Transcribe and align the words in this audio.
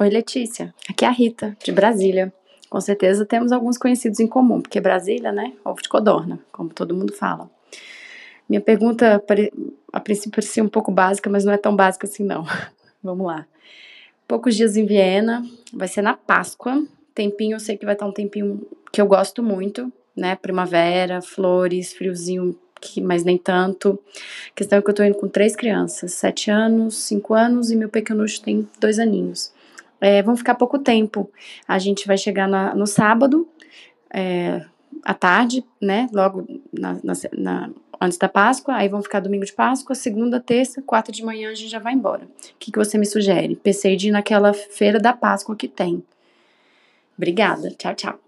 Oi, 0.00 0.10
Letícia. 0.10 0.72
Aqui 0.88 1.04
é 1.04 1.08
a 1.08 1.10
Rita, 1.10 1.56
de 1.64 1.72
Brasília. 1.72 2.32
Com 2.70 2.80
certeza 2.80 3.26
temos 3.26 3.50
alguns 3.50 3.76
conhecidos 3.76 4.20
em 4.20 4.28
comum, 4.28 4.60
porque 4.60 4.80
Brasília, 4.80 5.32
né? 5.32 5.54
Ovo 5.64 5.82
de 5.82 5.88
codorna, 5.88 6.38
como 6.52 6.68
todo 6.68 6.94
mundo 6.94 7.12
fala. 7.12 7.50
Minha 8.48 8.60
pergunta, 8.60 9.20
a 9.92 9.98
princípio, 9.98 10.30
parecia 10.30 10.62
um 10.62 10.68
pouco 10.68 10.92
básica, 10.92 11.28
mas 11.28 11.44
não 11.44 11.52
é 11.52 11.56
tão 11.56 11.74
básica 11.74 12.06
assim, 12.06 12.22
não. 12.22 12.46
Vamos 13.02 13.26
lá. 13.26 13.44
Poucos 14.28 14.54
dias 14.54 14.76
em 14.76 14.86
Viena, 14.86 15.44
vai 15.72 15.88
ser 15.88 16.02
na 16.02 16.14
Páscoa. 16.14 16.80
Tempinho, 17.12 17.56
eu 17.56 17.60
sei 17.60 17.76
que 17.76 17.84
vai 17.84 17.94
estar 17.94 18.06
um 18.06 18.12
tempinho 18.12 18.64
que 18.92 19.00
eu 19.00 19.06
gosto 19.08 19.42
muito, 19.42 19.92
né? 20.14 20.36
Primavera, 20.36 21.20
flores, 21.20 21.92
friozinho, 21.92 22.56
mas 23.02 23.24
nem 23.24 23.36
tanto. 23.36 23.98
A 24.52 24.54
questão 24.54 24.78
é 24.78 24.82
que 24.82 24.90
eu 24.90 24.94
tô 24.94 25.02
indo 25.02 25.16
com 25.16 25.26
três 25.26 25.56
crianças, 25.56 26.12
sete 26.12 26.52
anos, 26.52 26.96
cinco 26.98 27.34
anos 27.34 27.72
e 27.72 27.74
meu 27.74 27.88
pequenucho 27.88 28.40
tem 28.40 28.68
dois 28.78 29.00
aninhos. 29.00 29.57
É, 30.00 30.22
vão 30.22 30.36
ficar 30.36 30.54
pouco 30.54 30.78
tempo. 30.78 31.30
A 31.66 31.78
gente 31.78 32.06
vai 32.06 32.16
chegar 32.16 32.48
na, 32.48 32.74
no 32.74 32.86
sábado, 32.86 33.48
é, 34.12 34.64
à 35.04 35.14
tarde, 35.14 35.64
né? 35.80 36.08
Logo 36.12 36.46
na, 36.72 36.98
na, 37.32 37.70
antes 38.00 38.18
da 38.18 38.28
Páscoa. 38.28 38.74
Aí 38.74 38.88
vão 38.88 39.02
ficar 39.02 39.20
domingo 39.20 39.44
de 39.44 39.52
Páscoa, 39.52 39.94
segunda, 39.94 40.40
terça, 40.40 40.82
quarta 40.82 41.10
de 41.10 41.24
manhã 41.24 41.50
a 41.50 41.54
gente 41.54 41.70
já 41.70 41.78
vai 41.78 41.92
embora. 41.92 42.24
O 42.24 42.58
que, 42.58 42.70
que 42.70 42.78
você 42.78 42.96
me 42.96 43.06
sugere? 43.06 43.56
Pensei 43.56 43.96
de 43.96 44.08
ir 44.08 44.12
naquela 44.12 44.52
feira 44.52 44.98
da 44.98 45.12
Páscoa 45.12 45.56
que 45.56 45.68
tem. 45.68 46.02
Obrigada. 47.16 47.70
Tchau, 47.70 47.94
tchau. 47.94 48.27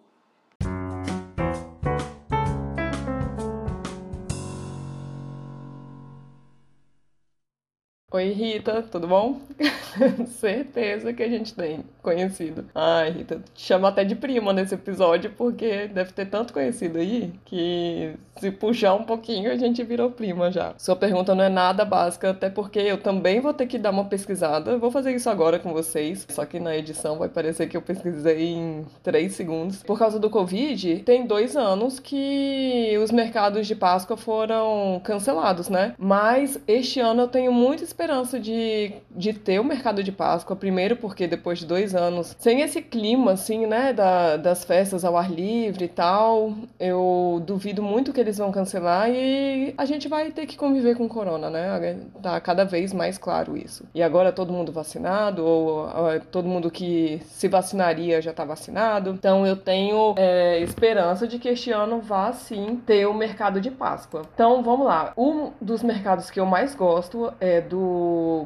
Oi, 8.13 8.31
Rita, 8.33 8.83
tudo 8.83 9.07
bom? 9.07 9.41
Certeza 10.41 11.13
que 11.13 11.23
a 11.23 11.29
gente 11.29 11.55
tem 11.55 11.85
conhecido. 12.03 12.65
Ai, 12.75 13.11
Rita, 13.11 13.41
te 13.55 13.63
chamo 13.63 13.87
até 13.87 14.03
de 14.03 14.17
prima 14.17 14.53
nesse 14.53 14.75
episódio, 14.75 15.33
porque 15.39 15.87
deve 15.87 16.11
ter 16.11 16.27
tanto 16.27 16.53
conhecido 16.53 16.99
aí 16.99 17.33
que 17.45 18.13
se 18.41 18.51
puxar 18.51 18.95
um 18.95 19.05
pouquinho 19.05 19.53
a 19.53 19.55
gente 19.55 19.85
virou 19.85 20.11
prima 20.11 20.51
já. 20.51 20.75
Sua 20.77 20.97
pergunta 20.97 21.37
não 21.37 21.45
é 21.45 21.49
nada 21.49 21.85
básica, 21.85 22.31
até 22.31 22.51
porque 22.51 22.81
eu 22.81 22.99
também 22.99 23.39
vou 23.39 23.55
ter 23.55 23.67
que 23.67 23.79
dar 23.79 23.91
uma 23.91 24.07
pesquisada. 24.07 24.77
Vou 24.77 24.91
fazer 24.91 25.13
isso 25.15 25.31
agora 25.31 25.61
com 25.61 25.73
vocês, 25.73 26.27
só 26.31 26.45
que 26.45 26.59
na 26.59 26.77
edição 26.77 27.17
vai 27.17 27.29
parecer 27.29 27.69
que 27.69 27.77
eu 27.77 27.83
pesquisei 27.83 28.55
em 28.55 28.87
3 29.05 29.33
segundos. 29.33 29.85
Por 29.85 29.97
causa 29.97 30.19
do 30.19 30.29
Covid, 30.29 31.01
tem 31.05 31.27
dois 31.27 31.57
anos 31.57 32.01
que 32.01 32.99
os 33.01 33.13
mercados 33.13 33.69
de 33.69 33.77
Páscoa 33.77 34.17
foram 34.17 35.01
cancelados, 35.05 35.69
né? 35.69 35.95
Mas 35.97 36.59
este 36.67 36.99
ano 36.99 37.23
eu 37.23 37.29
tenho 37.29 37.53
muita 37.53 37.85
esperança 38.01 38.41
de, 38.41 38.95
de 39.15 39.35
ter 39.35 39.61
o 39.61 39.65
mercado 39.65 40.03
de 40.03 40.11
Páscoa, 40.11 40.57
primeiro 40.57 40.97
porque 40.97 41.27
depois 41.27 41.59
de 41.59 41.67
dois 41.67 41.95
anos, 41.95 42.35
sem 42.39 42.63
esse 42.63 42.81
clima, 42.81 43.33
assim, 43.33 43.67
né, 43.67 43.93
da, 43.93 44.39
das 44.39 44.65
festas 44.65 45.05
ao 45.05 45.19
ar 45.19 45.31
livre 45.31 45.85
e 45.85 45.89
tal, 45.89 46.55
eu 46.79 47.43
duvido 47.47 47.83
muito 47.83 48.11
que 48.11 48.19
eles 48.21 48.39
vão 48.39 48.51
cancelar 48.51 49.11
e 49.11 49.75
a 49.77 49.85
gente 49.85 50.09
vai 50.09 50.31
ter 50.31 50.47
que 50.47 50.57
conviver 50.57 50.97
com 50.97 51.05
o 51.05 51.09
corona, 51.11 51.51
né? 51.51 52.01
Tá 52.23 52.41
cada 52.41 52.65
vez 52.65 52.95
mais 52.95 53.19
claro 53.19 53.55
isso. 53.55 53.85
E 53.95 54.03
agora 54.03 54.33
todo 54.33 54.51
mundo 54.51 54.73
vacinado, 54.73 55.45
ou, 55.45 55.81
ou 55.81 56.21
todo 56.31 56.49
mundo 56.49 56.71
que 56.71 57.21
se 57.27 57.49
vacinaria 57.49 58.23
já 58.23 58.33
tá 58.33 58.47
vacinado. 58.47 59.11
Então 59.11 59.47
eu 59.47 59.57
tenho 59.57 60.15
é, 60.17 60.59
esperança 60.61 61.29
de 61.29 61.39
que 61.39 61.51
este 61.51 61.71
ano 61.71 62.01
vá 62.01 62.33
sim 62.33 62.81
ter 62.87 63.05
o 63.07 63.13
mercado 63.13 63.61
de 63.61 63.71
Páscoa. 63.71 64.23
Então 64.33 64.63
vamos 64.63 64.87
lá. 64.87 65.13
Um 65.19 65.51
dos 65.61 65.83
mercados 65.83 66.31
que 66.31 66.41
eu 66.41 66.47
mais 66.47 66.75
gosto 66.75 67.31
é 67.39 67.61
do 67.61 67.90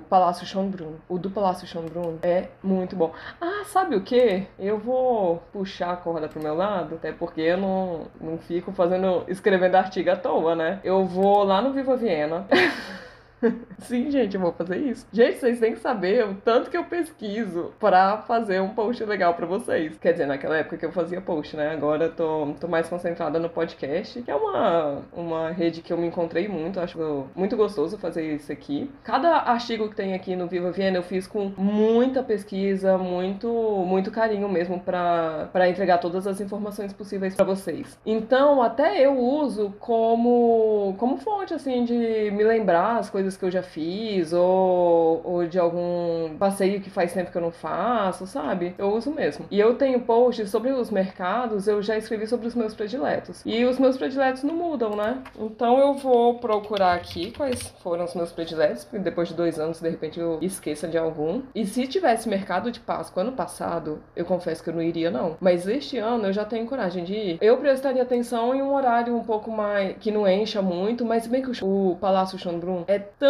Palácio 0.09 0.47
Schönbrunn. 0.47 0.95
O 1.09 1.19
do 1.19 1.31
Palácio 1.31 1.67
Schönbrunn 1.67 2.19
é 2.23 2.49
muito 2.63 2.97
bom. 2.97 3.13
Ah, 3.41 3.65
sabe 3.67 3.97
o 3.97 4.03
que? 4.03 4.47
Eu 4.59 4.79
vou 4.79 5.43
puxar 5.53 5.93
a 5.93 5.97
corda 5.97 6.29
pro 6.29 6.43
meu 6.43 6.55
lado, 6.55 6.97
até 6.97 7.13
porque 7.13 7.41
eu 7.41 7.57
não, 7.57 8.07
não 8.21 8.39
fico 8.39 8.73
fazendo, 8.73 9.25
escrevendo 9.29 9.77
artigo 9.77 10.11
à 10.11 10.17
toa, 10.17 10.55
né? 10.55 10.81
Eu 10.85 11.05
vou 11.05 11.45
lá 11.45 11.61
no 11.61 11.73
Viva 11.73 11.97
Viena. 11.97 12.47
Sim, 13.79 14.11
gente, 14.11 14.35
eu 14.35 14.41
vou 14.41 14.53
fazer 14.53 14.79
isso. 14.79 15.07
Gente, 15.13 15.39
vocês 15.39 15.61
têm 15.61 15.73
que 15.73 15.81
saber 15.81 16.27
o 16.27 16.35
tanto 16.35 16.71
que 16.71 16.77
eu 16.77 16.85
pesquiso 16.85 17.73
pra 17.79 18.19
fazer 18.19 18.61
um 18.61 18.71
post 18.71 19.05
legal 19.05 19.35
pra 19.35 19.47
vocês. 19.47 19.97
Quer 19.99 20.13
dizer, 20.13 20.27
naquela 20.27 20.57
época 20.57 20.77
que 20.77 20.87
eu 20.87 20.93
fazia 20.93 21.21
post, 21.21 21.57
né? 21.57 21.73
Agora 21.73 22.05
eu 22.05 22.15
tô, 22.15 22.55
tô 22.61 22.69
mais 22.69 22.89
concentrada 22.89 23.39
no 23.39 23.49
podcast, 23.49 24.23
que 24.23 24.31
é 24.31 24.35
uma, 24.35 25.03
uma 25.13 25.51
rede 25.51 25.83
que 25.83 25.93
eu 25.93 25.97
me 25.97 26.07
encontrei 26.07 26.49
muito. 26.49 26.81
Acho 26.81 27.27
muito 27.35 27.57
gostoso 27.57 27.99
fazer 27.99 28.35
isso 28.35 28.51
aqui. 28.53 28.91
Cada 29.03 29.39
artigo 29.39 29.89
que 29.89 29.97
tem 29.97 30.15
aqui 30.15 30.37
no 30.37 30.47
Viva 30.47 30.71
Viena 30.71 30.99
eu 30.99 31.03
fiz 31.03 31.27
com 31.27 31.53
muita 31.57 32.23
pesquisa, 32.23 32.97
muito, 32.99 33.49
muito 33.87 34.11
carinho 34.11 34.49
mesmo 34.49 34.81
pra 34.81 35.69
entregar 35.69 35.99
todas 35.99 36.27
as 36.27 36.41
informações 36.41 36.93
possíveis 36.93 37.35
pra 37.35 37.45
vocês. 37.45 37.99
Então, 38.05 38.63
até 38.63 39.05
eu 39.05 39.19
uso 39.19 39.75
como, 39.79 40.95
como 40.99 41.19
fonte, 41.19 41.55
assim, 41.55 41.85
de 41.85 42.31
me 42.31 42.45
lembrar 42.45 42.99
as 42.99 43.11
coisas 43.11 43.34
que 43.37 43.45
eu 43.45 43.51
já 43.51 43.63
fiz, 43.63 44.33
ou, 44.33 45.21
ou 45.25 45.47
de 45.47 45.59
algum 45.59 46.37
passeio 46.39 46.81
que 46.81 46.91
faz 46.91 47.13
tempo 47.13 47.31
que 47.31 47.37
eu 47.37 47.43
não 47.43 47.53
faço, 47.53 48.27
sabe? 48.27 48.75
Eu 48.79 48.89
uso 48.95 49.11
mesmo. 49.11 49.47
E 49.51 49.59
eu 49.59 49.75
tenho 49.75 50.01
posts 50.01 50.51
sobre 50.51 50.71
os 50.73 50.91
mercados, 50.91 51.67
eu 51.69 51.83
já 51.83 51.97
escrevi 51.97 52.27
sobre 52.27 52.47
os 52.47 52.55
meus 52.55 52.75
prediletos. 52.75 53.43
E 53.45 53.65
os 53.65 53.79
meus 53.79 53.97
prediletos 53.97 54.43
não 54.43 54.55
mudam, 54.55 54.97
né? 54.97 55.23
Então 55.39 55.79
eu 55.79 55.95
vou 55.95 56.39
procurar 56.39 56.95
aqui 56.95 57.33
quais 57.33 57.63
foram 57.83 58.05
os 58.05 58.15
meus 58.15 58.33
prediletos, 58.33 58.85
porque 58.85 58.99
depois 58.99 59.29
de 59.29 59.35
dois 59.35 59.59
anos, 59.59 59.81
de 59.81 59.89
repente, 59.89 60.19
eu 60.21 60.39
esqueça 60.41 60.89
de 60.89 60.99
algum. 60.99 61.43
E 61.55 61.67
se 61.67 61.87
tivesse 61.87 62.29
mercado 62.29 62.71
de 62.71 62.81
Páscoa 62.81 63.23
ano 63.23 63.33
passado, 63.33 64.03
eu 64.15 64.25
confesso 64.25 64.63
que 64.63 64.71
eu 64.71 64.75
não 64.75 64.83
iria, 64.83 65.11
não. 65.11 65.37
Mas 65.41 65.67
este 65.67 65.99
ano 65.99 66.27
eu 66.27 66.33
já 66.33 66.45
tenho 66.45 66.67
coragem 66.67 67.05
de 67.05 67.15
ir. 67.15 67.39
Eu 67.41 67.57
prestaria 67.59 68.03
atenção 68.03 68.55
em 68.55 68.63
um 68.63 68.75
horário 68.75 69.17
um 69.17 69.25
pouco 69.25 69.51
mais. 69.51 69.97
que 69.99 70.11
não 70.11 70.29
encha 70.29 70.61
muito, 70.63 71.05
mas 71.05 71.27
bem 71.27 71.43
que 71.43 71.65
o 71.65 71.97
Palácio 72.01 72.39
Schönbrunn 72.39 72.85
é 72.87 72.99
tão 72.99 73.24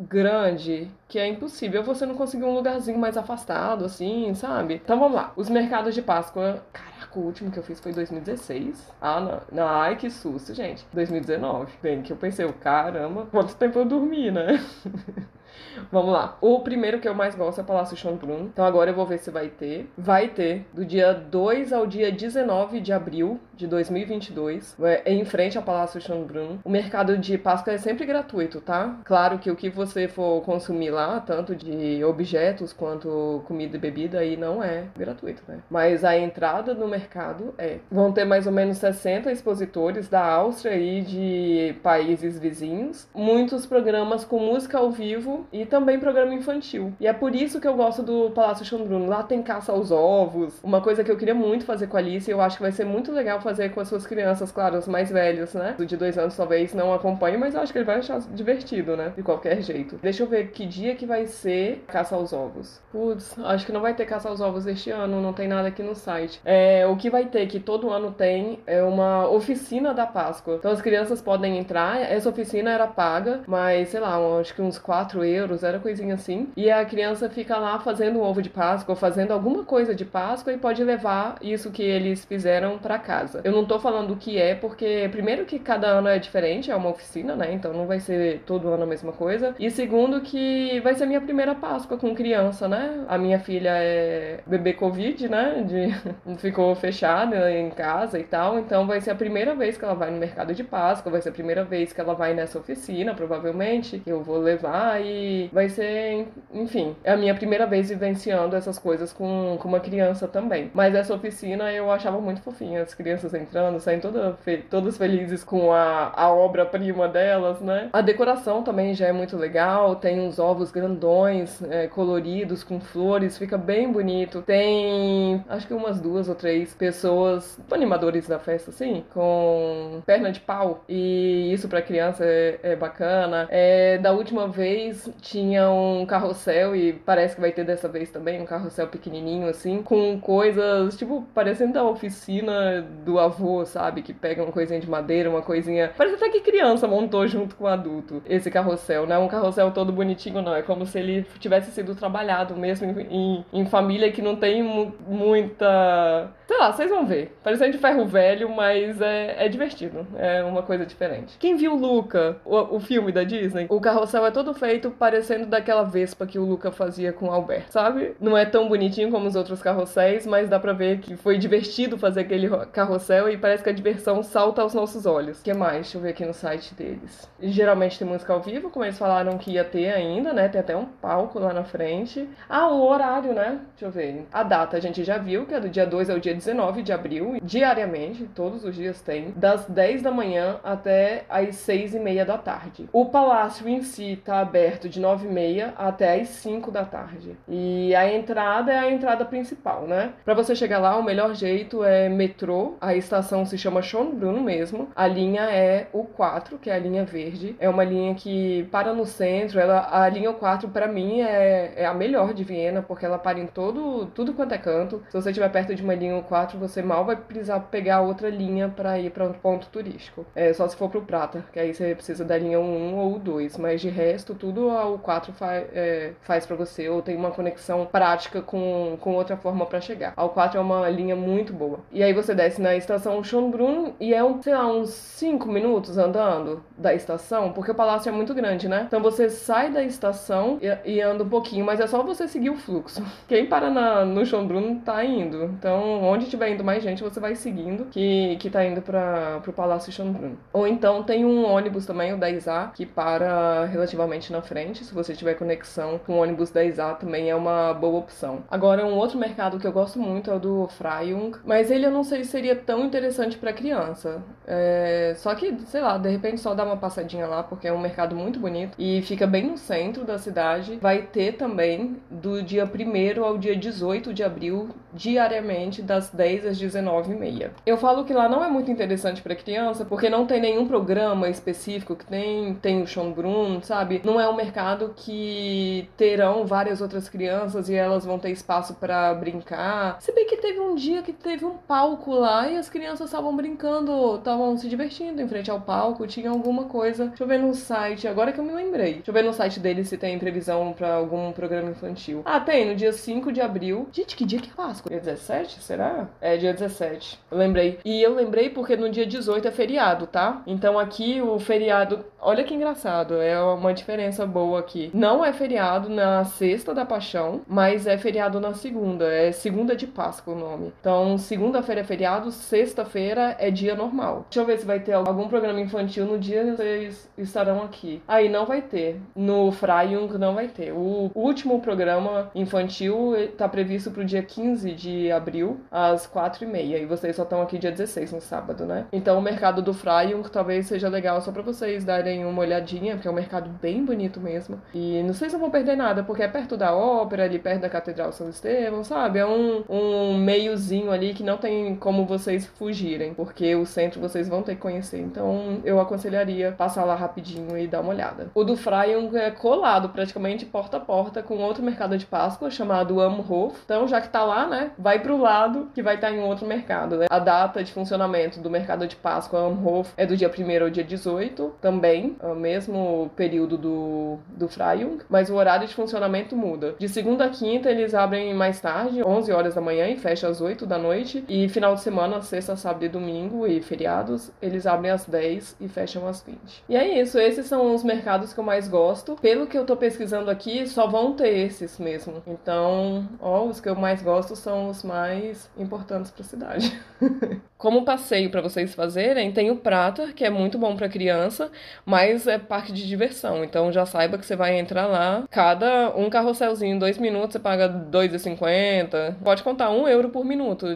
grande 0.00 0.90
que 1.08 1.18
é 1.18 1.26
impossível 1.26 1.82
você 1.82 2.04
não 2.04 2.14
conseguir 2.14 2.44
um 2.44 2.54
lugarzinho 2.54 2.98
mais 2.98 3.16
afastado, 3.16 3.84
assim, 3.84 4.34
sabe? 4.34 4.80
Então 4.82 4.98
vamos 4.98 5.16
lá. 5.16 5.32
Os 5.36 5.48
mercados 5.48 5.94
de 5.94 6.02
Páscoa. 6.02 6.62
Caraca, 6.72 7.18
o 7.18 7.22
último 7.22 7.50
que 7.50 7.58
eu 7.58 7.62
fiz 7.62 7.80
foi 7.80 7.92
2016. 7.92 8.92
Ah, 9.00 9.20
não. 9.20 9.40
não 9.52 9.68
ai, 9.68 9.96
que 9.96 10.10
susto, 10.10 10.54
gente. 10.54 10.84
2019. 10.92 11.72
Bem, 11.82 12.02
que 12.02 12.12
eu 12.12 12.16
pensei, 12.16 12.50
caramba, 12.54 13.26
quanto 13.30 13.54
tempo 13.54 13.78
eu 13.78 13.84
dormi, 13.84 14.30
né? 14.30 14.60
Vamos 15.90 16.12
lá. 16.12 16.36
O 16.40 16.60
primeiro 16.60 17.00
que 17.00 17.08
eu 17.08 17.14
mais 17.14 17.34
gosto 17.34 17.58
é 17.58 17.62
o 17.62 17.66
Palácio 17.66 17.96
Schönbrunn. 17.96 18.46
Então 18.46 18.64
agora 18.64 18.90
eu 18.90 18.94
vou 18.94 19.06
ver 19.06 19.18
se 19.18 19.30
vai 19.30 19.48
ter. 19.48 19.90
Vai 19.96 20.28
ter 20.28 20.66
do 20.72 20.84
dia 20.84 21.12
2 21.12 21.72
ao 21.72 21.86
dia 21.86 22.10
19 22.10 22.80
de 22.80 22.92
abril 22.92 23.40
de 23.54 23.66
2022, 23.66 24.76
é 24.82 25.12
em 25.12 25.24
frente 25.24 25.56
ao 25.56 25.64
Palácio 25.64 26.00
Schönbrunn. 26.00 26.58
O 26.62 26.70
mercado 26.70 27.16
de 27.16 27.38
Páscoa 27.38 27.72
é 27.72 27.78
sempre 27.78 28.04
gratuito, 28.04 28.60
tá? 28.60 28.98
Claro 29.04 29.38
que 29.38 29.50
o 29.50 29.56
que 29.56 29.70
você 29.70 30.06
for 30.06 30.42
consumir 30.42 30.90
lá, 30.90 31.20
tanto 31.20 31.56
de 31.56 32.04
objetos 32.04 32.72
quanto 32.72 33.42
comida 33.46 33.76
e 33.76 33.80
bebida, 33.80 34.18
aí 34.18 34.36
não 34.36 34.62
é 34.62 34.84
gratuito, 34.96 35.42
né? 35.48 35.60
Mas 35.70 36.04
a 36.04 36.16
entrada 36.16 36.74
no 36.74 36.86
mercado 36.86 37.54
é. 37.56 37.78
Vão 37.90 38.12
ter 38.12 38.24
mais 38.24 38.46
ou 38.46 38.52
menos 38.52 38.76
60 38.78 39.32
expositores 39.32 40.08
da 40.08 40.24
Áustria 40.24 40.76
e 40.76 41.00
de 41.00 41.74
países 41.82 42.38
vizinhos, 42.38 43.08
muitos 43.14 43.64
programas 43.64 44.24
com 44.24 44.38
música 44.38 44.78
ao 44.78 44.90
vivo 44.90 45.46
e 45.52 45.64
também 45.64 45.75
programa 45.84 46.34
infantil. 46.34 46.92
E 47.00 47.06
é 47.06 47.12
por 47.12 47.34
isso 47.34 47.60
que 47.60 47.66
eu 47.66 47.74
gosto 47.74 48.02
do 48.02 48.30
Palácio 48.30 48.64
Schönbrunn. 48.64 49.06
Lá 49.06 49.22
tem 49.22 49.42
caça 49.42 49.72
aos 49.72 49.90
ovos, 49.90 50.58
uma 50.62 50.80
coisa 50.80 51.02
que 51.02 51.10
eu 51.10 51.16
queria 51.16 51.34
muito 51.34 51.64
fazer 51.64 51.86
com 51.86 51.96
a 51.96 52.00
Alice 52.00 52.30
e 52.30 52.32
eu 52.32 52.40
acho 52.40 52.56
que 52.56 52.62
vai 52.62 52.72
ser 52.72 52.84
muito 52.84 53.12
legal 53.12 53.40
fazer 53.40 53.70
com 53.70 53.80
as 53.80 53.88
suas 53.88 54.06
crianças, 54.06 54.52
claro, 54.52 54.78
os 54.78 54.86
mais 54.86 55.10
velhos, 55.10 55.54
né? 55.54 55.74
O 55.78 55.84
de 55.84 55.96
dois 55.96 56.16
anos 56.18 56.36
talvez 56.36 56.74
não 56.74 56.92
acompanhe, 56.92 57.36
mas 57.36 57.54
eu 57.54 57.60
acho 57.60 57.72
que 57.72 57.78
ele 57.78 57.84
vai 57.84 57.98
achar 57.98 58.20
divertido, 58.20 58.96
né? 58.96 59.12
De 59.16 59.22
qualquer 59.22 59.60
jeito. 59.62 59.98
Deixa 60.02 60.22
eu 60.22 60.26
ver 60.26 60.48
que 60.50 60.66
dia 60.66 60.94
que 60.94 61.06
vai 61.06 61.26
ser 61.26 61.84
caça 61.88 62.14
aos 62.14 62.32
ovos. 62.32 62.80
Putz, 62.92 63.38
acho 63.38 63.66
que 63.66 63.72
não 63.72 63.80
vai 63.80 63.94
ter 63.94 64.06
caça 64.06 64.28
aos 64.28 64.40
ovos 64.40 64.66
este 64.66 64.90
ano, 64.90 65.20
não 65.20 65.32
tem 65.32 65.48
nada 65.48 65.68
aqui 65.68 65.82
no 65.82 65.94
site. 65.94 66.40
É, 66.44 66.86
o 66.86 66.96
que 66.96 67.10
vai 67.10 67.26
ter, 67.26 67.46
que 67.46 67.60
todo 67.60 67.90
ano 67.90 68.12
tem, 68.12 68.60
é 68.66 68.82
uma 68.82 69.28
oficina 69.28 69.92
da 69.92 70.06
Páscoa. 70.06 70.56
Então 70.56 70.70
as 70.70 70.80
crianças 70.80 71.20
podem 71.20 71.58
entrar, 71.58 72.00
essa 72.00 72.28
oficina 72.28 72.70
era 72.70 72.86
paga, 72.86 73.42
mas 73.46 73.88
sei 73.88 74.00
lá, 74.00 74.16
acho 74.40 74.54
que 74.54 74.62
uns 74.62 74.78
4 74.78 75.24
euros, 75.24 75.62
era 75.66 75.78
coisinha 75.78 76.14
assim. 76.14 76.48
E 76.56 76.70
a 76.70 76.84
criança 76.84 77.28
fica 77.28 77.56
lá 77.58 77.78
fazendo 77.78 78.18
um 78.18 78.22
ovo 78.22 78.42
de 78.42 78.50
Páscoa, 78.50 78.96
fazendo 78.96 79.32
alguma 79.32 79.64
coisa 79.64 79.94
de 79.94 80.04
Páscoa 80.04 80.52
e 80.52 80.58
pode 80.58 80.82
levar 80.82 81.36
isso 81.40 81.70
que 81.70 81.82
eles 81.82 82.24
fizeram 82.24 82.78
para 82.78 82.98
casa. 82.98 83.40
Eu 83.44 83.52
não 83.52 83.64
tô 83.64 83.78
falando 83.78 84.12
o 84.12 84.16
que 84.16 84.38
é, 84.38 84.54
porque 84.54 85.08
primeiro 85.10 85.44
que 85.44 85.58
cada 85.58 85.88
ano 85.88 86.08
é 86.08 86.18
diferente, 86.18 86.70
é 86.70 86.76
uma 86.76 86.90
oficina, 86.90 87.34
né? 87.34 87.52
Então 87.52 87.72
não 87.72 87.86
vai 87.86 88.00
ser 88.00 88.42
todo 88.46 88.68
ano 88.68 88.84
a 88.84 88.86
mesma 88.86 89.12
coisa. 89.12 89.54
E 89.58 89.70
segundo 89.70 90.20
que 90.20 90.80
vai 90.80 90.94
ser 90.94 91.06
minha 91.06 91.20
primeira 91.20 91.54
Páscoa 91.54 91.98
com 91.98 92.14
criança, 92.14 92.68
né? 92.68 93.04
A 93.08 93.18
minha 93.18 93.38
filha 93.38 93.70
é 93.72 94.40
bebê 94.46 94.72
Covid, 94.72 95.28
né? 95.28 95.64
De... 95.66 96.36
Ficou 96.38 96.74
fechada 96.74 97.50
em 97.50 97.70
casa 97.70 98.18
e 98.18 98.24
tal. 98.24 98.58
Então 98.58 98.86
vai 98.86 99.00
ser 99.00 99.10
a 99.10 99.14
primeira 99.14 99.54
vez 99.54 99.76
que 99.76 99.84
ela 99.84 99.94
vai 99.94 100.10
no 100.10 100.18
mercado 100.18 100.54
de 100.54 100.64
Páscoa, 100.64 101.12
vai 101.12 101.20
ser 101.20 101.30
a 101.30 101.32
primeira 101.32 101.64
vez 101.64 101.92
que 101.92 102.00
ela 102.00 102.14
vai 102.14 102.34
nessa 102.34 102.58
oficina, 102.58 103.14
provavelmente. 103.14 104.02
Eu 104.06 104.22
vou 104.22 104.38
levar 104.38 105.00
e 105.04 105.50
vai 105.56 105.70
ser, 105.70 106.28
enfim, 106.52 106.94
é 107.02 107.12
a 107.12 107.16
minha 107.16 107.34
primeira 107.34 107.66
vez 107.66 107.88
vivenciando 107.88 108.54
essas 108.54 108.78
coisas 108.78 109.10
com, 109.10 109.56
com 109.58 109.66
uma 109.66 109.80
criança 109.80 110.28
também. 110.28 110.70
Mas 110.74 110.94
essa 110.94 111.14
oficina 111.14 111.72
eu 111.72 111.90
achava 111.90 112.20
muito 112.20 112.42
fofinha, 112.42 112.82
as 112.82 112.92
crianças 112.92 113.32
entrando, 113.32 113.80
saindo 113.80 114.02
toda, 114.02 114.36
todas 114.68 114.98
felizes 114.98 115.42
com 115.42 115.72
a, 115.72 116.12
a 116.14 116.30
obra-prima 116.30 117.08
delas, 117.08 117.62
né? 117.62 117.88
A 117.90 118.02
decoração 118.02 118.62
também 118.62 118.92
já 118.92 119.06
é 119.06 119.12
muito 119.12 119.34
legal, 119.38 119.96
tem 119.96 120.20
uns 120.20 120.38
ovos 120.38 120.70
grandões, 120.70 121.62
é, 121.70 121.86
coloridos, 121.86 122.62
com 122.62 122.78
flores, 122.78 123.38
fica 123.38 123.56
bem 123.56 123.90
bonito. 123.90 124.42
Tem, 124.42 125.42
acho 125.48 125.66
que 125.66 125.72
umas 125.72 125.98
duas 125.98 126.28
ou 126.28 126.34
três 126.34 126.74
pessoas, 126.74 127.58
animadores 127.70 128.28
da 128.28 128.38
festa, 128.38 128.68
assim, 128.68 129.06
com 129.14 130.02
perna 130.04 130.30
de 130.30 130.40
pau. 130.40 130.84
E 130.86 131.50
isso 131.50 131.66
para 131.66 131.80
criança 131.80 132.26
é, 132.26 132.58
é 132.62 132.76
bacana. 132.76 133.48
É, 133.50 133.96
da 133.96 134.12
última 134.12 134.46
vez 134.46 135.08
tinha 135.22 135.45
um 135.54 136.04
carrossel 136.06 136.74
e 136.74 136.92
parece 136.92 137.34
que 137.34 137.40
vai 137.40 137.52
ter 137.52 137.64
dessa 137.64 137.88
vez 137.88 138.10
também 138.10 138.40
um 138.40 138.44
carrossel 138.44 138.88
pequenininho 138.88 139.48
assim, 139.48 139.82
com 139.82 140.18
coisas 140.20 140.96
tipo 140.96 141.26
parecendo 141.34 141.74
da 141.74 141.84
oficina 141.84 142.82
do 143.04 143.18
avô, 143.18 143.64
sabe, 143.64 144.02
que 144.02 144.12
pega 144.12 144.42
uma 144.42 144.52
coisinha 144.52 144.80
de 144.80 144.88
madeira, 144.88 145.30
uma 145.30 145.42
coisinha, 145.42 145.92
parece 145.96 146.16
até 146.16 146.28
que 146.28 146.40
criança 146.40 146.86
montou 146.86 147.26
junto 147.26 147.54
com 147.56 147.64
o 147.64 147.68
adulto 147.68 148.22
esse 148.26 148.50
carrossel, 148.50 149.06
não 149.06 149.16
é 149.16 149.18
um 149.18 149.28
carrossel 149.28 149.70
todo 149.70 149.92
bonitinho 149.92 150.42
não, 150.42 150.54
é 150.54 150.62
como 150.62 150.86
se 150.86 150.98
ele 150.98 151.26
tivesse 151.38 151.70
sido 151.70 151.94
trabalhado 151.94 152.56
mesmo 152.56 152.86
em, 153.00 153.06
em, 153.10 153.44
em 153.52 153.66
família 153.66 154.10
que 154.10 154.22
não 154.22 154.36
tem 154.36 154.62
muita 155.06 156.32
Sei 156.46 156.56
lá, 156.56 156.72
vocês 156.72 156.88
vão 156.88 157.04
ver. 157.04 157.36
Parecendo 157.42 157.72
de 157.72 157.78
ferro 157.78 158.06
velho, 158.06 158.48
mas 158.48 159.00
é, 159.00 159.44
é 159.44 159.48
divertido. 159.48 160.06
É 160.16 160.44
uma 160.44 160.62
coisa 160.62 160.86
diferente. 160.86 161.36
Quem 161.38 161.56
viu 161.56 161.74
Luca, 161.74 162.36
o, 162.44 162.76
o 162.76 162.80
filme 162.80 163.10
da 163.10 163.24
Disney, 163.24 163.66
o 163.68 163.80
carrossel 163.80 164.24
é 164.24 164.30
todo 164.30 164.54
feito 164.54 164.90
parecendo 164.92 165.35
daquela 165.44 165.82
Vespa 165.82 166.26
que 166.26 166.38
o 166.38 166.44
Luca 166.44 166.70
fazia 166.70 167.12
com 167.12 167.26
o 167.26 167.30
Albert, 167.30 167.66
sabe? 167.68 168.14
Não 168.20 168.36
é 168.36 168.46
tão 168.46 168.68
bonitinho 168.68 169.10
como 169.10 169.26
os 169.26 169.36
outros 169.36 169.60
carrosséis, 169.60 170.26
mas 170.26 170.48
dá 170.48 170.58
pra 170.58 170.72
ver 170.72 171.00
que 171.00 171.16
foi 171.16 171.36
divertido 171.36 171.98
fazer 171.98 172.20
aquele 172.20 172.48
carrossel 172.72 173.28
e 173.28 173.36
parece 173.36 173.62
que 173.62 173.70
a 173.70 173.72
diversão 173.72 174.22
salta 174.22 174.62
aos 174.62 174.72
nossos 174.72 175.04
olhos. 175.04 175.40
O 175.40 175.42
que 175.42 175.52
mais? 175.52 175.86
Deixa 175.86 175.98
eu 175.98 176.02
ver 176.02 176.10
aqui 176.10 176.24
no 176.24 176.32
site 176.32 176.74
deles. 176.74 177.28
Geralmente 177.40 177.98
tem 177.98 178.08
música 178.08 178.32
ao 178.32 178.40
vivo, 178.40 178.70
como 178.70 178.84
eles 178.84 178.98
falaram 178.98 179.36
que 179.36 179.52
ia 179.52 179.64
ter 179.64 179.92
ainda, 179.92 180.32
né? 180.32 180.48
Tem 180.48 180.60
até 180.60 180.76
um 180.76 180.86
palco 180.86 181.38
lá 181.38 181.52
na 181.52 181.64
frente. 181.64 182.28
Ah, 182.48 182.68
o 182.68 182.86
horário, 182.86 183.32
né? 183.32 183.60
Deixa 183.70 183.86
eu 183.86 183.90
ver. 183.90 184.26
A 184.32 184.42
data 184.42 184.76
a 184.76 184.80
gente 184.80 185.04
já 185.04 185.18
viu, 185.18 185.46
que 185.46 185.54
é 185.54 185.60
do 185.60 185.68
dia 185.68 185.86
2 185.86 186.10
ao 186.10 186.18
dia 186.18 186.34
19 186.34 186.82
de 186.82 186.92
abril, 186.92 187.38
diariamente, 187.42 188.24
todos 188.34 188.64
os 188.64 188.74
dias 188.74 189.00
tem, 189.02 189.32
das 189.36 189.66
10 189.66 190.02
da 190.02 190.10
manhã 190.10 190.58
até 190.62 191.24
as 191.28 191.56
6 191.56 191.94
e 191.94 191.98
meia 191.98 192.24
da 192.24 192.38
tarde. 192.38 192.88
O 192.92 193.06
palácio 193.06 193.68
em 193.68 193.82
si 193.82 194.12
está 194.12 194.40
aberto 194.40 194.88
de 194.88 195.00
9 195.00 195.25
e 195.26 195.32
meia 195.32 195.74
até 195.76 196.20
as 196.20 196.28
5 196.28 196.70
da 196.70 196.84
tarde. 196.84 197.36
E 197.48 197.94
a 197.94 198.12
entrada 198.12 198.72
é 198.72 198.78
a 198.78 198.90
entrada 198.90 199.24
principal, 199.24 199.82
né? 199.86 200.12
Para 200.24 200.34
você 200.34 200.54
chegar 200.54 200.78
lá, 200.78 200.96
o 200.96 201.02
melhor 201.02 201.34
jeito 201.34 201.84
é 201.84 202.08
metrô. 202.08 202.74
A 202.80 202.94
estação 202.94 203.44
se 203.44 203.58
chama 203.58 203.82
Schönbrunn 203.82 204.40
mesmo. 204.40 204.88
A 204.94 205.06
linha 205.06 205.42
é 205.42 205.88
o 205.92 206.04
4, 206.04 206.58
que 206.58 206.70
é 206.70 206.74
a 206.74 206.78
linha 206.78 207.04
verde. 207.04 207.56
É 207.58 207.68
uma 207.68 207.84
linha 207.84 208.14
que 208.14 208.64
para 208.70 208.92
no 208.92 209.04
centro. 209.04 209.58
Ela, 209.58 209.88
a 209.90 210.08
linha 210.08 210.32
4 210.32 210.68
para 210.68 210.86
mim 210.86 211.20
é, 211.20 211.72
é 211.76 211.86
a 211.86 211.94
melhor 211.94 212.32
de 212.32 212.44
Viena, 212.44 212.82
porque 212.82 213.04
ela 213.04 213.18
para 213.18 213.38
em 213.38 213.46
todo 213.46 214.06
tudo 214.14 214.32
quanto 214.32 214.52
é 214.52 214.58
canto. 214.58 215.02
Se 215.08 215.20
você 215.20 215.30
estiver 215.30 215.50
perto 215.50 215.74
de 215.74 215.82
uma 215.82 215.94
linha 215.94 216.20
4, 216.22 216.58
você 216.58 216.82
mal 216.82 217.04
vai 217.04 217.16
precisar 217.16 217.60
pegar 217.60 218.00
outra 218.00 218.28
linha 218.28 218.68
para 218.68 218.98
ir 218.98 219.10
para 219.10 219.24
um 219.24 219.32
ponto 219.32 219.68
turístico. 219.68 220.24
É 220.34 220.52
só 220.52 220.68
se 220.68 220.76
for 220.76 220.88
pro 220.88 221.02
Prata, 221.02 221.44
que 221.52 221.58
aí 221.58 221.74
você 221.74 221.94
precisa 221.94 222.24
da 222.24 222.36
linha 222.36 222.60
1 222.60 222.96
ou 222.96 223.18
2, 223.18 223.56
mas 223.58 223.80
de 223.80 223.88
resto 223.88 224.34
tudo 224.34 224.68
o 224.68 224.98
4 224.98 225.15
fa 225.20 225.54
é, 225.54 226.12
faz 226.22 226.46
para 226.46 226.56
você 226.56 226.88
ou 226.88 227.02
tem 227.02 227.16
uma 227.16 227.30
conexão 227.30 227.86
prática 227.86 228.40
com, 228.40 228.96
com 229.00 229.14
outra 229.14 229.36
forma 229.36 229.66
para 229.66 229.80
chegar. 229.80 230.12
A 230.16 230.28
4 230.28 230.58
é 230.58 230.60
uma 230.60 230.88
linha 230.88 231.16
muito 231.16 231.52
boa. 231.52 231.80
E 231.90 232.02
aí 232.02 232.12
você 232.12 232.34
desce 232.34 232.60
na 232.60 232.74
estação 232.76 233.22
Schönbrunn 233.22 233.92
e 234.00 234.12
é, 234.12 234.22
um, 234.22 234.40
sei 234.42 234.54
lá, 234.54 234.66
uns 234.66 234.90
5 234.90 235.48
minutos 235.48 235.98
andando 235.98 236.62
da 236.76 236.94
estação, 236.94 237.52
porque 237.52 237.70
o 237.70 237.74
palácio 237.74 238.08
é 238.08 238.12
muito 238.12 238.34
grande, 238.34 238.68
né? 238.68 238.84
Então 238.86 239.00
você 239.00 239.28
sai 239.30 239.70
da 239.70 239.82
estação 239.82 240.58
e, 240.60 240.96
e 240.96 241.00
anda 241.00 241.24
um 241.24 241.28
pouquinho, 241.28 241.64
mas 241.64 241.80
é 241.80 241.86
só 241.86 242.02
você 242.02 242.28
seguir 242.28 242.50
o 242.50 242.56
fluxo. 242.56 243.02
Quem 243.26 243.46
para 243.46 243.70
na, 243.70 244.04
no 244.04 244.24
Schönbrunn 244.24 244.80
tá 244.80 245.04
indo. 245.04 245.44
Então, 245.44 246.02
onde 246.02 246.28
tiver 246.28 246.50
indo 246.50 246.64
mais 246.64 246.82
gente, 246.82 247.02
você 247.02 247.18
vai 247.20 247.34
seguindo, 247.34 247.86
que, 247.86 248.36
que 248.36 248.50
tá 248.50 248.64
indo 248.64 248.82
para 248.82 249.40
pro 249.42 249.52
Palácio 249.52 249.92
Schönbrunn. 249.92 250.34
Ou 250.52 250.66
então 250.66 251.02
tem 251.02 251.24
um 251.24 251.44
ônibus 251.44 251.86
também, 251.86 252.12
o 252.12 252.18
10A, 252.18 252.72
que 252.72 252.84
para 252.84 253.64
relativamente 253.66 254.32
na 254.32 254.42
frente. 254.42 254.84
Se 254.84 254.94
você 254.96 255.14
tiver 255.14 255.34
conexão 255.34 255.98
com 256.04 256.14
o 256.14 256.22
ônibus 256.22 256.50
10A, 256.50 256.96
também 256.96 257.30
é 257.30 257.34
uma 257.34 257.72
boa 257.72 257.98
opção. 257.98 258.42
Agora, 258.50 258.84
um 258.84 258.94
outro 258.94 259.18
mercado 259.18 259.58
que 259.58 259.66
eu 259.66 259.72
gosto 259.72 259.98
muito 259.98 260.30
é 260.30 260.34
o 260.34 260.40
do 260.40 260.68
Freyung, 260.68 261.32
mas 261.44 261.70
ele 261.70 261.86
eu 261.86 261.90
não 261.90 262.02
sei 262.02 262.24
se 262.24 262.30
seria 262.30 262.56
tão 262.56 262.84
interessante 262.84 263.36
para 263.38 263.52
criança. 263.52 264.22
É... 264.46 265.14
Só 265.16 265.34
que, 265.34 265.56
sei 265.66 265.80
lá, 265.80 265.98
de 265.98 266.08
repente 266.08 266.40
só 266.40 266.54
dá 266.54 266.64
uma 266.64 266.76
passadinha 266.76 267.26
lá, 267.26 267.42
porque 267.42 267.68
é 267.68 267.72
um 267.72 267.78
mercado 267.78 268.16
muito 268.16 268.40
bonito 268.40 268.74
e 268.78 269.02
fica 269.02 269.26
bem 269.26 269.46
no 269.46 269.56
centro 269.56 270.04
da 270.04 270.18
cidade. 270.18 270.78
Vai 270.80 271.02
ter 271.02 271.32
também 271.32 271.96
do 272.10 272.42
dia 272.42 272.64
1 272.64 273.24
ao 273.24 273.38
dia 273.38 273.56
18 273.56 274.12
de 274.14 274.24
abril, 274.24 274.70
diariamente, 274.96 275.82
das 275.82 276.10
10 276.10 276.46
às 276.46 276.58
19h30. 276.60 277.50
Eu 277.64 277.76
falo 277.76 278.04
que 278.04 278.12
lá 278.12 278.28
não 278.28 278.44
é 278.44 278.48
muito 278.48 278.70
interessante 278.70 279.22
para 279.22 279.36
criança, 279.36 279.84
porque 279.84 280.08
não 280.08 280.26
tem 280.26 280.40
nenhum 280.40 280.66
programa 280.66 281.28
específico 281.28 281.94
que 281.94 282.04
tem, 282.04 282.54
tem 282.54 282.82
o 282.82 282.86
Schönbrunn, 282.86 283.60
sabe? 283.62 284.00
Não 284.04 284.20
é 284.20 284.28
um 284.28 284.34
mercado 284.34 284.92
que 284.96 285.88
terão 285.96 286.46
várias 286.46 286.80
outras 286.80 287.08
crianças 287.08 287.68
e 287.68 287.74
elas 287.74 288.04
vão 288.04 288.18
ter 288.18 288.30
espaço 288.30 288.74
para 288.74 289.14
brincar. 289.14 290.00
Se 290.00 290.12
bem 290.12 290.26
que 290.26 290.36
teve 290.38 290.60
um 290.60 290.74
dia 290.74 291.02
que 291.02 291.12
teve 291.12 291.44
um 291.44 291.56
palco 291.56 292.12
lá 292.12 292.48
e 292.48 292.56
as 292.56 292.68
crianças 292.68 293.06
estavam 293.06 293.34
brincando, 293.36 294.16
estavam 294.16 294.56
se 294.56 294.68
divertindo 294.68 295.20
em 295.20 295.28
frente 295.28 295.50
ao 295.50 295.60
palco, 295.60 296.06
tinha 296.06 296.30
alguma 296.30 296.64
coisa. 296.64 297.06
Deixa 297.06 297.22
eu 297.22 297.28
ver 297.28 297.38
no 297.38 297.54
site, 297.54 298.08
agora 298.08 298.32
que 298.32 298.40
eu 298.40 298.44
me 298.44 298.52
lembrei. 298.52 298.94
Deixa 298.94 299.10
eu 299.10 299.14
ver 299.14 299.24
no 299.24 299.32
site 299.32 299.60
dele 299.60 299.84
se 299.84 299.96
tem 299.96 300.18
previsão 300.18 300.72
para 300.72 300.94
algum 300.94 301.32
programa 301.32 301.70
infantil. 301.70 302.22
Ah, 302.24 302.40
tem, 302.40 302.66
no 302.66 302.74
dia 302.74 302.92
5 302.92 303.32
de 303.32 303.40
abril. 303.40 303.88
Gente, 303.92 304.16
que 304.16 304.24
dia 304.24 304.40
que 304.40 304.50
é? 304.50 304.66
Dia 304.88 305.00
17, 305.00 305.62
será? 305.62 306.08
É, 306.20 306.36
dia 306.36 306.52
17. 306.52 307.18
Eu 307.30 307.38
lembrei. 307.38 307.78
E 307.84 308.02
eu 308.02 308.14
lembrei 308.14 308.50
porque 308.50 308.76
no 308.76 308.88
dia 308.88 309.06
18 309.06 309.48
é 309.48 309.50
feriado, 309.50 310.06
tá? 310.06 310.42
Então 310.46 310.78
aqui 310.78 311.20
o 311.20 311.38
feriado. 311.38 312.04
Olha 312.20 312.44
que 312.44 312.54
engraçado, 312.54 313.20
é 313.20 313.40
uma 313.40 313.72
diferença 313.72 314.26
boa 314.26 314.58
aqui. 314.58 314.90
Não 314.92 315.24
é 315.24 315.32
feriado 315.32 315.88
na 315.88 316.24
sexta 316.24 316.74
da 316.74 316.84
paixão, 316.84 317.42
mas 317.46 317.86
é 317.86 317.96
feriado 317.98 318.40
na 318.40 318.54
segunda. 318.54 319.04
É 319.12 319.32
segunda 319.32 319.76
de 319.76 319.86
Páscoa 319.86 320.34
o 320.34 320.38
nome. 320.38 320.72
Então, 320.80 321.18
segunda-feira 321.18 321.80
é 321.82 321.84
feriado, 321.84 322.30
sexta-feira 322.30 323.36
é 323.38 323.50
dia 323.50 323.74
normal. 323.74 324.26
Deixa 324.28 324.40
eu 324.40 324.46
ver 324.46 324.58
se 324.58 324.66
vai 324.66 324.80
ter 324.80 324.92
algum 324.92 325.28
programa 325.28 325.60
infantil 325.60 326.06
no 326.06 326.18
dia 326.18 326.44
que 326.44 326.56
vocês 326.56 327.08
estarão 327.16 327.62
aqui. 327.62 328.02
Aí 328.06 328.28
não 328.28 328.46
vai 328.46 328.62
ter. 328.62 329.00
No 329.14 329.52
Freyung 329.52 330.18
não 330.18 330.34
vai 330.34 330.48
ter. 330.48 330.72
O 330.72 331.10
último 331.14 331.60
programa 331.60 332.30
infantil 332.34 333.14
tá 333.36 333.48
previsto 333.48 333.90
pro 333.90 334.04
dia 334.04 334.22
15 334.22 334.75
de 334.76 335.10
abril, 335.10 335.60
às 335.70 336.06
4h30. 336.06 336.82
E 336.82 336.86
vocês 336.86 337.16
só 337.16 337.22
estão 337.22 337.42
aqui 337.42 337.58
dia 337.58 337.72
16, 337.72 338.12
no 338.12 338.20
sábado, 338.20 338.64
né? 338.64 338.86
Então 338.92 339.18
o 339.18 339.22
mercado 339.22 339.62
do 339.62 339.74
Freyung 339.74 340.22
talvez 340.30 340.66
seja 340.66 340.88
legal 340.88 341.20
só 341.20 341.32
para 341.32 341.42
vocês 341.42 341.84
darem 341.84 342.24
uma 342.24 342.42
olhadinha, 342.42 342.94
porque 342.94 343.08
é 343.08 343.10
um 343.10 343.14
mercado 343.14 343.50
bem 343.60 343.84
bonito 343.84 344.20
mesmo. 344.20 344.60
E 344.74 345.02
não 345.02 345.14
sei 345.14 345.30
se 345.30 345.36
vão 345.36 345.50
perder 345.50 345.76
nada, 345.76 346.02
porque 346.02 346.22
é 346.22 346.28
perto 346.28 346.56
da 346.56 346.74
ópera, 346.74 347.24
ali 347.24 347.38
perto 347.38 347.62
da 347.62 347.68
Catedral 347.68 348.12
São 348.12 348.28
Estevão, 348.28 348.84
sabe? 348.84 349.18
É 349.18 349.26
um, 349.26 349.64
um 349.68 350.18
meiozinho 350.18 350.90
ali 350.90 351.14
que 351.14 351.22
não 351.22 351.36
tem 351.36 351.74
como 351.76 352.04
vocês 352.04 352.46
fugirem, 352.46 353.14
porque 353.14 353.54
o 353.54 353.64
centro 353.66 354.00
vocês 354.00 354.28
vão 354.28 354.42
ter 354.42 354.54
que 354.54 354.60
conhecer. 354.60 355.00
Então 355.00 355.60
eu 355.64 355.80
aconselharia 355.80 356.52
passar 356.52 356.84
lá 356.84 356.94
rapidinho 356.94 357.56
e 357.56 357.66
dar 357.66 357.80
uma 357.80 357.90
olhada. 357.90 358.30
O 358.34 358.44
do 358.44 358.56
Freyung 358.56 359.16
é 359.16 359.30
colado 359.30 359.88
praticamente 359.88 360.44
porta 360.44 360.76
a 360.76 360.80
porta 360.80 361.22
com 361.22 361.38
outro 361.38 361.62
mercado 361.62 361.96
de 361.96 362.06
Páscoa 362.06 362.50
chamado 362.50 363.00
Amhof. 363.00 363.58
Então 363.64 363.86
já 363.86 364.00
que 364.00 364.08
tá 364.08 364.24
lá, 364.24 364.46
né? 364.46 364.55
Vai 364.78 365.00
pro 365.00 365.16
lado 365.16 365.68
que 365.74 365.82
vai 365.82 365.96
estar 365.96 366.08
tá 366.08 366.14
em 366.14 366.20
outro 366.20 366.46
mercado. 366.46 366.96
Né? 366.96 367.06
A 367.10 367.18
data 367.18 367.62
de 367.62 367.72
funcionamento 367.72 368.40
do 368.40 368.50
mercado 368.50 368.86
de 368.86 368.96
Páscoa 368.96 369.46
Amhof 369.46 369.92
é 369.96 370.06
do 370.06 370.16
dia 370.16 370.30
1 370.30 370.62
ao 370.62 370.70
dia 370.70 370.84
18, 370.84 371.54
também, 371.60 372.16
é 372.20 372.26
o 372.26 372.34
mesmo 372.34 373.10
período 373.16 373.56
do, 373.56 374.18
do 374.28 374.48
Freyung, 374.48 374.98
mas 375.08 375.30
o 375.30 375.34
horário 375.34 375.66
de 375.66 375.74
funcionamento 375.74 376.36
muda. 376.36 376.74
De 376.78 376.88
segunda 376.88 377.24
a 377.24 377.28
quinta 377.28 377.70
eles 377.70 377.94
abrem 377.94 378.32
mais 378.34 378.60
tarde, 378.60 379.02
11 379.02 379.32
horas 379.32 379.54
da 379.54 379.60
manhã 379.60 379.88
e 379.88 379.96
fecham 379.96 380.30
às 380.30 380.40
8 380.40 380.66
da 380.66 380.78
noite, 380.78 381.24
e 381.28 381.48
final 381.48 381.74
de 381.74 381.80
semana, 381.80 382.20
sexta, 382.20 382.56
sábado 382.56 382.84
e 382.84 382.88
domingo 382.88 383.46
e 383.46 383.60
feriados, 383.60 384.30
eles 384.40 384.66
abrem 384.66 384.90
às 384.90 385.06
10 385.06 385.56
e 385.60 385.68
fecham 385.68 386.06
às 386.06 386.22
20. 386.22 386.64
E 386.68 386.76
é 386.76 387.00
isso, 387.00 387.18
esses 387.18 387.46
são 387.46 387.74
os 387.74 387.82
mercados 387.82 388.32
que 388.32 388.40
eu 388.40 388.44
mais 388.44 388.68
gosto. 388.68 389.16
Pelo 389.16 389.46
que 389.46 389.56
eu 389.56 389.64
tô 389.64 389.76
pesquisando 389.76 390.30
aqui, 390.30 390.66
só 390.66 390.86
vão 390.86 391.12
ter 391.12 391.28
esses 391.28 391.78
mesmo. 391.78 392.22
Então, 392.26 393.08
ó, 393.20 393.44
os 393.44 393.60
que 393.60 393.68
eu 393.68 393.74
mais 393.74 394.02
gosto 394.02 394.36
são 394.46 394.68
os 394.68 394.84
mais 394.84 395.50
importantes 395.58 396.12
para 396.12 396.22
a 396.22 396.28
cidade. 396.28 396.80
Como 397.58 397.84
passeio 397.84 398.30
para 398.30 398.42
vocês 398.42 398.74
fazerem, 398.74 399.32
tem 399.32 399.50
o 399.50 399.56
Prata, 399.56 400.12
que 400.12 400.24
é 400.24 400.30
muito 400.30 400.56
bom 400.58 400.76
para 400.76 400.88
criança, 400.90 401.50
mas 401.84 402.26
é 402.28 402.38
parque 402.38 402.70
de 402.70 402.86
diversão. 402.86 403.42
Então 403.42 403.72
já 403.72 403.84
saiba 403.84 404.18
que 404.18 404.26
você 404.26 404.36
vai 404.36 404.56
entrar 404.56 404.86
lá. 404.86 405.24
Cada 405.30 405.92
um 405.96 406.08
carrosselzinho, 406.08 406.78
dois 406.78 406.98
minutos, 406.98 407.32
você 407.32 407.38
paga 407.38 407.66
R$2,50. 407.66 409.16
Pode 409.24 409.42
contar 409.42 409.70
um 409.70 409.88
euro 409.88 410.10
por 410.10 410.24
minuto 410.24 410.66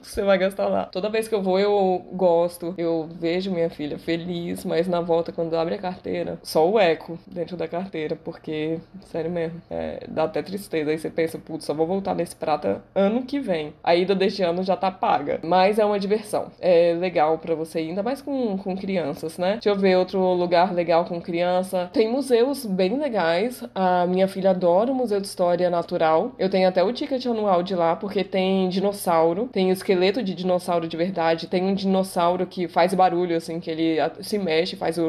que 0.00 0.06
você 0.06 0.22
vai 0.22 0.38
gastar 0.38 0.68
lá. 0.68 0.84
Toda 0.84 1.08
vez 1.08 1.26
que 1.26 1.34
eu 1.34 1.42
vou, 1.42 1.58
eu 1.58 2.06
gosto. 2.12 2.74
Eu 2.78 3.08
vejo 3.18 3.50
minha 3.50 3.70
filha 3.70 3.98
feliz, 3.98 4.64
mas 4.64 4.86
na 4.86 5.00
volta, 5.00 5.32
quando 5.32 5.56
abre 5.56 5.74
a 5.74 5.78
carteira, 5.78 6.38
só 6.42 6.68
o 6.70 6.78
eco 6.78 7.18
dentro 7.26 7.56
da 7.56 7.66
carteira, 7.66 8.14
porque, 8.14 8.78
sério 9.06 9.30
mesmo, 9.30 9.60
é, 9.70 10.04
dá 10.06 10.24
até 10.24 10.42
tristeza. 10.42 10.90
Aí 10.90 10.98
você 10.98 11.10
pensa, 11.10 11.38
putz, 11.38 11.64
só 11.64 11.72
vou 11.72 11.86
voltar 11.86 12.14
nesse 12.14 12.36
prata 12.36 12.82
ano 12.94 13.15
que 13.22 13.40
vem. 13.40 13.72
A 13.82 13.94
ida 13.94 14.14
deste 14.14 14.42
ano 14.42 14.62
já 14.62 14.76
tá 14.76 14.90
paga. 14.90 15.40
Mas 15.42 15.78
é 15.78 15.84
uma 15.84 15.98
diversão. 15.98 16.46
É 16.60 16.94
legal 16.98 17.38
para 17.38 17.54
você 17.54 17.80
ir, 17.82 17.88
ainda 17.90 18.02
mais 18.02 18.22
com, 18.22 18.56
com 18.58 18.76
crianças, 18.76 19.38
né? 19.38 19.54
Deixa 19.54 19.70
eu 19.70 19.76
ver 19.76 19.96
outro 19.96 20.20
lugar 20.34 20.72
legal 20.72 21.04
com 21.04 21.20
criança. 21.20 21.90
Tem 21.92 22.10
museus 22.10 22.64
bem 22.64 22.98
legais. 22.98 23.64
A 23.74 24.06
minha 24.06 24.28
filha 24.28 24.50
adora 24.50 24.90
o 24.90 24.94
Museu 24.94 25.20
de 25.20 25.26
História 25.26 25.68
Natural. 25.70 26.32
Eu 26.38 26.48
tenho 26.48 26.68
até 26.68 26.82
o 26.82 26.92
ticket 26.92 27.24
anual 27.26 27.62
de 27.62 27.74
lá, 27.74 27.96
porque 27.96 28.22
tem 28.22 28.68
dinossauro, 28.68 29.48
tem 29.52 29.70
esqueleto 29.70 30.22
de 30.22 30.34
dinossauro 30.34 30.86
de 30.86 30.96
verdade, 30.96 31.46
tem 31.46 31.64
um 31.64 31.74
dinossauro 31.74 32.46
que 32.46 32.68
faz 32.68 32.94
barulho, 32.94 33.36
assim, 33.36 33.60
que 33.60 33.70
ele 33.70 33.96
se 34.20 34.38
mexe, 34.38 34.76
faz 34.76 34.98
o 34.98 35.06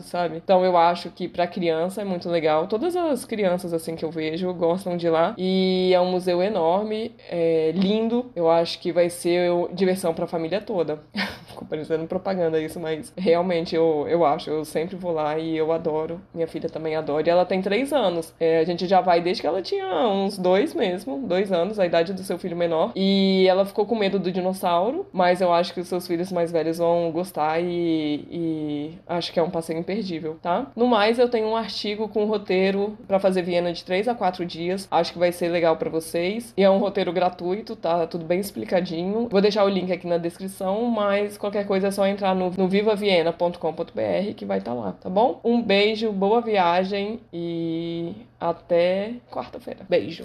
sabe? 0.00 0.40
Então 0.42 0.64
eu 0.64 0.76
acho 0.76 1.10
que 1.10 1.28
para 1.28 1.46
criança 1.46 2.02
é 2.02 2.04
muito 2.04 2.28
legal. 2.28 2.66
Todas 2.66 2.94
as 2.96 3.24
crianças, 3.24 3.72
assim, 3.72 3.96
que 3.96 4.04
eu 4.04 4.10
vejo 4.10 4.52
gostam 4.54 4.96
de 4.96 5.08
lá. 5.08 5.34
E 5.36 5.92
é 5.94 6.00
um 6.00 6.10
museu 6.10 6.42
enorme, 6.42 7.12
é 7.34 7.72
lindo. 7.74 8.30
Eu 8.36 8.50
acho 8.50 8.78
que 8.78 8.92
vai 8.92 9.08
ser 9.08 9.50
diversão 9.72 10.12
para 10.12 10.26
a 10.26 10.28
família 10.28 10.60
toda. 10.60 11.02
Ficou 11.52 11.68
parecendo 11.68 12.06
propaganda 12.06 12.60
isso, 12.60 12.80
mas 12.80 13.12
realmente 13.16 13.74
eu, 13.74 14.06
eu 14.08 14.24
acho. 14.24 14.50
Eu 14.50 14.64
sempre 14.64 14.96
vou 14.96 15.12
lá 15.12 15.38
e 15.38 15.56
eu 15.56 15.72
adoro. 15.72 16.20
Minha 16.34 16.46
filha 16.46 16.68
também 16.68 16.96
adora. 16.96 17.26
E 17.26 17.30
ela 17.30 17.44
tem 17.44 17.60
três 17.62 17.92
anos. 17.92 18.34
É, 18.40 18.58
a 18.58 18.64
gente 18.64 18.86
já 18.86 19.00
vai 19.00 19.20
desde 19.20 19.42
que 19.42 19.46
ela 19.46 19.62
tinha 19.62 19.86
uns 20.08 20.38
dois 20.38 20.74
mesmo, 20.74 21.26
dois 21.26 21.52
anos, 21.52 21.78
a 21.78 21.86
idade 21.86 22.12
do 22.12 22.22
seu 22.22 22.38
filho 22.38 22.56
menor. 22.56 22.92
E 22.96 23.46
ela 23.48 23.64
ficou 23.64 23.86
com 23.86 23.94
medo 23.94 24.18
do 24.18 24.32
dinossauro, 24.32 25.06
mas 25.12 25.40
eu 25.40 25.52
acho 25.52 25.74
que 25.74 25.80
os 25.80 25.88
seus 25.88 26.06
filhos 26.06 26.32
mais 26.32 26.50
velhos 26.50 26.78
vão 26.78 27.10
gostar 27.10 27.60
e, 27.60 28.26
e 28.30 28.98
acho 29.06 29.32
que 29.32 29.38
é 29.38 29.42
um 29.42 29.50
passeio 29.50 29.78
imperdível, 29.78 30.36
tá? 30.42 30.66
No 30.74 30.86
mais, 30.86 31.18
eu 31.18 31.28
tenho 31.28 31.46
um 31.46 31.56
artigo 31.56 32.08
com 32.08 32.24
um 32.24 32.26
roteiro 32.26 32.96
para 33.06 33.18
fazer 33.18 33.42
Viena 33.42 33.72
de 33.72 33.84
três 33.84 34.08
a 34.08 34.14
quatro 34.14 34.44
dias. 34.44 34.88
Acho 34.90 35.12
que 35.12 35.18
vai 35.18 35.32
ser 35.32 35.48
legal 35.48 35.76
para 35.76 35.90
vocês. 35.90 36.52
E 36.56 36.62
é 36.62 36.70
um 36.70 36.78
roteiro 36.78 37.12
gratuito, 37.12 37.76
tá? 37.76 38.06
Tudo 38.06 38.24
bem 38.24 38.40
explicadinho. 38.40 39.28
Vou 39.30 39.40
deixar 39.40 39.64
o 39.64 39.68
link 39.68 39.92
aqui 39.92 40.06
na 40.06 40.18
descrição, 40.18 40.84
mas 40.84 41.36
qualquer 41.42 41.66
coisa 41.66 41.88
é 41.88 41.90
só 41.90 42.06
entrar 42.06 42.36
no, 42.36 42.50
no 42.50 42.68
vivaviena.com.br 42.68 44.34
que 44.36 44.46
vai 44.46 44.58
estar 44.58 44.70
tá 44.70 44.76
lá, 44.76 44.92
tá 44.92 45.10
bom? 45.10 45.40
Um 45.44 45.60
beijo, 45.60 46.12
boa 46.12 46.40
viagem 46.40 47.20
e 47.32 48.14
até 48.40 49.14
quarta-feira. 49.28 49.84
Beijo. 49.88 50.24